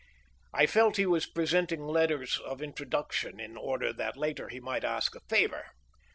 I 0.51 0.65
felt 0.65 0.97
he 0.97 1.05
was 1.05 1.27
presenting 1.27 1.85
letters 1.85 2.39
of 2.39 2.59
introduction 2.59 3.39
in 3.39 3.55
order 3.55 3.93
that 3.93 4.17
later 4.17 4.49
he 4.49 4.59
might 4.59 4.83
ask 4.83 5.13
a 5.13 5.19
favor. 5.29 5.67